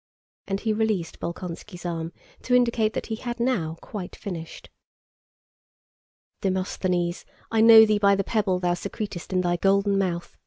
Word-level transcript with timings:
And 0.47 0.61
he 0.61 0.73
released 0.73 1.19
Bolkónski's 1.19 1.85
arm 1.85 2.11
to 2.41 2.55
indicate 2.55 2.93
that 2.93 3.05
he 3.05 3.17
had 3.17 3.39
now 3.39 3.77
quite 3.83 4.15
finished. 4.15 4.71
"Demosthenes, 6.41 7.23
I 7.51 7.61
know 7.61 7.85
thee 7.85 7.99
by 7.99 8.15
the 8.15 8.23
pebble 8.23 8.57
thou 8.57 8.73
secretest 8.73 9.31
in 9.31 9.41
thy 9.41 9.57
golden 9.57 9.99
mouth!" 9.99 10.35